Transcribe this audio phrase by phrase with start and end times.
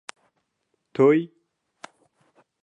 [0.93, 1.19] تۆی: